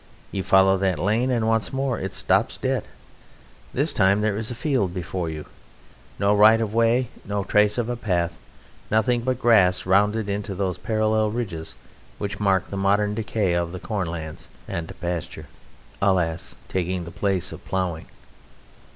You 0.31 0.41
follow 0.41 0.77
that 0.79 0.97
lane, 0.97 1.29
and 1.29 1.47
once 1.47 1.71
more 1.71 1.99
it 1.99 2.15
stops 2.15 2.57
dead. 2.57 2.85
This 3.71 3.93
time 3.93 4.21
there 4.21 4.35
is 4.35 4.49
a 4.49 4.55
field 4.55 4.95
before 4.95 5.29
you. 5.29 5.45
No 6.17 6.35
right 6.35 6.59
of 6.59 6.73
way, 6.73 7.09
no 7.23 7.43
trace 7.43 7.77
of 7.77 7.87
a 7.87 7.95
path, 7.95 8.39
nothing 8.89 9.21
but 9.21 9.37
grass 9.39 9.85
rounded 9.85 10.27
into 10.27 10.55
those 10.55 10.79
parallel 10.79 11.29
ridges 11.29 11.75
which 12.17 12.39
mark 12.39 12.71
the 12.71 12.77
modern 12.77 13.13
decay 13.13 13.53
of 13.53 13.71
the 13.73 13.79
corn 13.79 14.07
lands 14.07 14.47
and 14.67 14.99
pasture 14.99 15.45
alas! 16.01 16.55
taking 16.67 17.05
the 17.05 17.11
place 17.11 17.51
of 17.51 17.63
ploughing. 17.63 18.07